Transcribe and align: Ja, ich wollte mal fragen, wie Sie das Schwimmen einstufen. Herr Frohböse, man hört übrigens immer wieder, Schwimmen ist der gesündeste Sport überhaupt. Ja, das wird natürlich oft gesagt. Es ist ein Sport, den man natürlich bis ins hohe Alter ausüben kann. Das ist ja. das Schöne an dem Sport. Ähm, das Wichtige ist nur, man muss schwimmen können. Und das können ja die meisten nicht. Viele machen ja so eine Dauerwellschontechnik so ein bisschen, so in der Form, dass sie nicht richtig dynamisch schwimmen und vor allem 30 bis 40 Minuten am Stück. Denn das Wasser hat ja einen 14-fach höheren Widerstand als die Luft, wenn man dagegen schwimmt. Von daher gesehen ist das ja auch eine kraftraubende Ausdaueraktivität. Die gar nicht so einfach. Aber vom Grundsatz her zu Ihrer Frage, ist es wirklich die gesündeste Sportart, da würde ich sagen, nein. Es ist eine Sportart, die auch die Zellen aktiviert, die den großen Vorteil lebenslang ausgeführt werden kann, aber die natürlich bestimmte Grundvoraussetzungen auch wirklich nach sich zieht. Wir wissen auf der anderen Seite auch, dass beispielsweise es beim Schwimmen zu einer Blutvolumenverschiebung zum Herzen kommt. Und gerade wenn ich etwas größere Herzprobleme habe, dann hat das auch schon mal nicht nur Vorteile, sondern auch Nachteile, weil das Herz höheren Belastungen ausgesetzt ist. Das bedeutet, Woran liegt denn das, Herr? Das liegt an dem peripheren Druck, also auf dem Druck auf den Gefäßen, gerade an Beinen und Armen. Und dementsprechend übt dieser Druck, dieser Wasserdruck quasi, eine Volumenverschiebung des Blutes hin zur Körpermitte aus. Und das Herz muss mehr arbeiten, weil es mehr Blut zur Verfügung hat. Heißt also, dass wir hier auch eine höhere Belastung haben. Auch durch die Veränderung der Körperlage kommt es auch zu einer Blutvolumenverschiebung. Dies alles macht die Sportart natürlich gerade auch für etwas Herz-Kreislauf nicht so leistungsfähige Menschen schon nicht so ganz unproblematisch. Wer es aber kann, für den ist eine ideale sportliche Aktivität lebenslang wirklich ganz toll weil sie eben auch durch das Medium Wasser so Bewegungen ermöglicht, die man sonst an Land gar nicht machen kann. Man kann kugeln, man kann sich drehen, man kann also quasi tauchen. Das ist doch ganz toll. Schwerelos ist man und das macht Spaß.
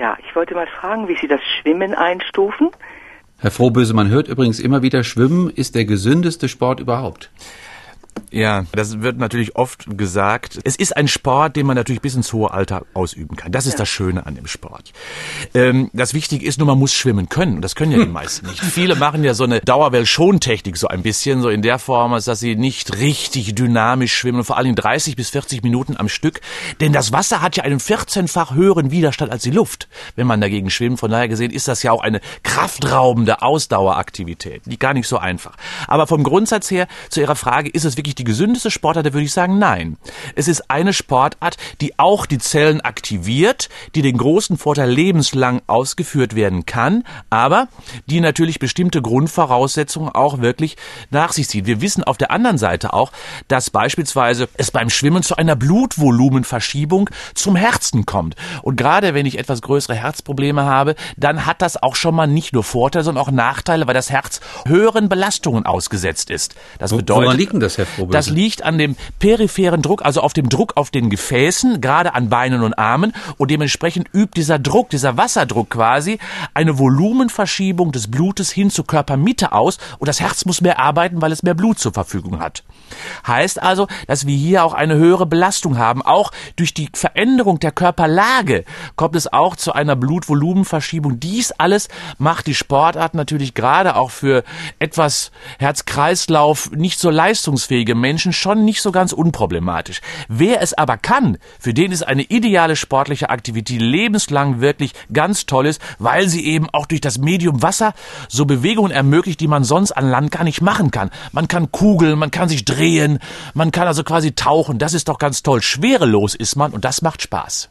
Ja, 0.00 0.16
ich 0.26 0.34
wollte 0.34 0.54
mal 0.54 0.66
fragen, 0.66 1.08
wie 1.08 1.16
Sie 1.20 1.28
das 1.28 1.42
Schwimmen 1.42 1.94
einstufen. 1.94 2.70
Herr 3.38 3.50
Frohböse, 3.50 3.92
man 3.92 4.08
hört 4.08 4.28
übrigens 4.28 4.58
immer 4.58 4.80
wieder, 4.80 5.04
Schwimmen 5.04 5.50
ist 5.50 5.74
der 5.74 5.84
gesündeste 5.84 6.48
Sport 6.48 6.80
überhaupt. 6.80 7.30
Ja, 8.30 8.64
das 8.72 9.00
wird 9.00 9.18
natürlich 9.18 9.56
oft 9.56 9.86
gesagt. 9.96 10.58
Es 10.64 10.76
ist 10.76 10.96
ein 10.96 11.08
Sport, 11.08 11.56
den 11.56 11.66
man 11.66 11.76
natürlich 11.76 12.00
bis 12.00 12.14
ins 12.14 12.32
hohe 12.32 12.50
Alter 12.50 12.84
ausüben 12.94 13.36
kann. 13.36 13.52
Das 13.52 13.66
ist 13.66 13.74
ja. 13.74 13.78
das 13.78 13.88
Schöne 13.88 14.26
an 14.26 14.34
dem 14.34 14.46
Sport. 14.46 14.92
Ähm, 15.54 15.90
das 15.92 16.14
Wichtige 16.14 16.44
ist 16.44 16.58
nur, 16.58 16.66
man 16.66 16.78
muss 16.78 16.92
schwimmen 16.92 17.28
können. 17.28 17.56
Und 17.56 17.62
das 17.62 17.74
können 17.74 17.92
ja 17.92 17.98
die 17.98 18.06
meisten 18.10 18.46
nicht. 18.46 18.60
Viele 18.60 18.96
machen 18.96 19.24
ja 19.24 19.34
so 19.34 19.44
eine 19.44 19.60
Dauerwellschontechnik 19.60 20.76
so 20.76 20.88
ein 20.88 21.02
bisschen, 21.02 21.42
so 21.42 21.48
in 21.48 21.62
der 21.62 21.78
Form, 21.78 22.12
dass 22.12 22.40
sie 22.40 22.56
nicht 22.56 22.98
richtig 22.98 23.54
dynamisch 23.54 24.14
schwimmen 24.14 24.38
und 24.38 24.44
vor 24.44 24.56
allem 24.56 24.74
30 24.74 25.16
bis 25.16 25.30
40 25.30 25.62
Minuten 25.62 25.96
am 25.96 26.08
Stück. 26.08 26.40
Denn 26.80 26.92
das 26.92 27.12
Wasser 27.12 27.40
hat 27.42 27.56
ja 27.56 27.64
einen 27.64 27.78
14-fach 27.78 28.54
höheren 28.54 28.90
Widerstand 28.90 29.30
als 29.32 29.42
die 29.42 29.50
Luft, 29.50 29.88
wenn 30.16 30.26
man 30.26 30.40
dagegen 30.40 30.70
schwimmt. 30.70 31.00
Von 31.00 31.10
daher 31.10 31.28
gesehen 31.28 31.50
ist 31.50 31.68
das 31.68 31.82
ja 31.82 31.92
auch 31.92 32.02
eine 32.02 32.20
kraftraubende 32.42 33.42
Ausdaueraktivität. 33.42 34.62
Die 34.66 34.78
gar 34.78 34.94
nicht 34.94 35.08
so 35.08 35.18
einfach. 35.18 35.56
Aber 35.86 36.06
vom 36.06 36.22
Grundsatz 36.22 36.70
her 36.70 36.86
zu 37.08 37.20
Ihrer 37.20 37.36
Frage, 37.36 37.68
ist 37.68 37.84
es 37.84 37.96
wirklich 37.96 38.09
die 38.14 38.24
gesündeste 38.24 38.70
Sportart, 38.70 39.06
da 39.06 39.12
würde 39.12 39.24
ich 39.24 39.32
sagen, 39.32 39.58
nein. 39.58 39.96
Es 40.34 40.48
ist 40.48 40.70
eine 40.70 40.92
Sportart, 40.92 41.56
die 41.80 41.98
auch 41.98 42.26
die 42.26 42.38
Zellen 42.38 42.80
aktiviert, 42.80 43.68
die 43.94 44.02
den 44.02 44.16
großen 44.18 44.56
Vorteil 44.56 44.90
lebenslang 44.90 45.62
ausgeführt 45.66 46.34
werden 46.34 46.66
kann, 46.66 47.04
aber 47.30 47.68
die 48.06 48.20
natürlich 48.20 48.58
bestimmte 48.58 49.02
Grundvoraussetzungen 49.02 50.10
auch 50.10 50.40
wirklich 50.40 50.76
nach 51.10 51.32
sich 51.32 51.48
zieht. 51.48 51.66
Wir 51.66 51.80
wissen 51.80 52.04
auf 52.04 52.18
der 52.18 52.30
anderen 52.30 52.58
Seite 52.58 52.92
auch, 52.92 53.12
dass 53.48 53.70
beispielsweise 53.70 54.48
es 54.56 54.70
beim 54.70 54.90
Schwimmen 54.90 55.22
zu 55.22 55.36
einer 55.36 55.56
Blutvolumenverschiebung 55.56 57.10
zum 57.34 57.56
Herzen 57.56 58.06
kommt. 58.06 58.36
Und 58.62 58.76
gerade 58.76 59.14
wenn 59.14 59.26
ich 59.26 59.38
etwas 59.38 59.62
größere 59.62 59.94
Herzprobleme 59.94 60.64
habe, 60.64 60.94
dann 61.16 61.46
hat 61.46 61.62
das 61.62 61.82
auch 61.82 61.96
schon 61.96 62.14
mal 62.14 62.26
nicht 62.26 62.52
nur 62.52 62.64
Vorteile, 62.64 63.04
sondern 63.04 63.24
auch 63.24 63.30
Nachteile, 63.30 63.86
weil 63.86 63.94
das 63.94 64.10
Herz 64.10 64.40
höheren 64.66 65.08
Belastungen 65.08 65.66
ausgesetzt 65.66 66.30
ist. 66.30 66.54
Das 66.78 66.90
bedeutet, 66.90 67.24
Woran 67.24 67.36
liegt 67.36 67.52
denn 67.52 67.60
das, 67.60 67.78
Herr? 67.78 67.86
Das 68.10 68.28
liegt 68.30 68.62
an 68.62 68.78
dem 68.78 68.96
peripheren 69.18 69.82
Druck, 69.82 70.04
also 70.04 70.20
auf 70.20 70.32
dem 70.32 70.48
Druck 70.48 70.76
auf 70.76 70.90
den 70.90 71.10
Gefäßen, 71.10 71.80
gerade 71.80 72.14
an 72.14 72.28
Beinen 72.28 72.62
und 72.62 72.74
Armen. 72.74 73.12
Und 73.38 73.50
dementsprechend 73.50 74.08
übt 74.12 74.32
dieser 74.36 74.58
Druck, 74.58 74.90
dieser 74.90 75.16
Wasserdruck 75.16 75.70
quasi, 75.70 76.18
eine 76.54 76.78
Volumenverschiebung 76.78 77.92
des 77.92 78.10
Blutes 78.10 78.50
hin 78.50 78.70
zur 78.70 78.86
Körpermitte 78.86 79.52
aus. 79.52 79.78
Und 79.98 80.08
das 80.08 80.20
Herz 80.20 80.44
muss 80.44 80.60
mehr 80.60 80.78
arbeiten, 80.78 81.22
weil 81.22 81.32
es 81.32 81.42
mehr 81.42 81.54
Blut 81.54 81.78
zur 81.78 81.92
Verfügung 81.92 82.40
hat. 82.40 82.64
Heißt 83.26 83.62
also, 83.62 83.86
dass 84.06 84.26
wir 84.26 84.36
hier 84.36 84.64
auch 84.64 84.74
eine 84.74 84.96
höhere 84.96 85.26
Belastung 85.26 85.78
haben. 85.78 86.02
Auch 86.02 86.32
durch 86.56 86.74
die 86.74 86.88
Veränderung 86.92 87.60
der 87.60 87.72
Körperlage 87.72 88.64
kommt 88.96 89.16
es 89.16 89.32
auch 89.32 89.56
zu 89.56 89.72
einer 89.72 89.96
Blutvolumenverschiebung. 89.96 91.20
Dies 91.20 91.52
alles 91.52 91.88
macht 92.18 92.46
die 92.46 92.54
Sportart 92.54 93.14
natürlich 93.14 93.54
gerade 93.54 93.96
auch 93.96 94.10
für 94.10 94.44
etwas 94.78 95.30
Herz-Kreislauf 95.58 96.70
nicht 96.72 96.98
so 96.98 97.10
leistungsfähige 97.80 97.94
Menschen 97.94 98.32
schon 98.32 98.64
nicht 98.64 98.82
so 98.82 98.92
ganz 98.92 99.12
unproblematisch. 99.12 100.00
Wer 100.28 100.62
es 100.62 100.74
aber 100.74 100.96
kann, 100.96 101.38
für 101.58 101.74
den 101.74 101.92
ist 101.92 102.02
eine 102.02 102.22
ideale 102.22 102.76
sportliche 102.76 103.30
Aktivität 103.30 103.80
lebenslang 103.80 104.60
wirklich 104.60 104.92
ganz 105.12 105.46
toll 105.46 105.60
weil 105.98 106.26
sie 106.26 106.46
eben 106.46 106.70
auch 106.70 106.86
durch 106.86 107.02
das 107.02 107.18
Medium 107.18 107.62
Wasser 107.62 107.92
so 108.28 108.46
Bewegungen 108.46 108.90
ermöglicht, 108.90 109.40
die 109.40 109.46
man 109.46 109.62
sonst 109.62 109.92
an 109.92 110.08
Land 110.08 110.30
gar 110.30 110.42
nicht 110.42 110.62
machen 110.62 110.90
kann. 110.90 111.10
Man 111.32 111.48
kann 111.48 111.70
kugeln, 111.70 112.18
man 112.18 112.30
kann 112.30 112.48
sich 112.48 112.64
drehen, 112.64 113.18
man 113.52 113.70
kann 113.70 113.86
also 113.86 114.02
quasi 114.02 114.32
tauchen. 114.32 114.78
Das 114.78 114.94
ist 114.94 115.08
doch 115.08 115.18
ganz 115.18 115.42
toll. 115.42 115.60
Schwerelos 115.60 116.34
ist 116.34 116.56
man 116.56 116.72
und 116.72 116.86
das 116.86 117.02
macht 117.02 117.20
Spaß. 117.20 117.68